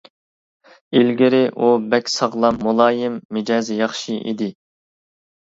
ئىلگىرى 1.01 1.41
ئۇ 1.65 1.69
بەك 1.91 2.09
ساغلام، 2.13 2.57
مۇلايىم، 2.69 3.21
مىجەزى 3.39 3.79
ياخشى 3.83 4.19
ئىدى. 4.25 4.49